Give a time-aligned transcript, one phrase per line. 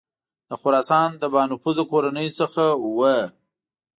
[0.49, 2.63] د خراسان له بانفوذه کورنیو څخه
[2.97, 3.17] وه.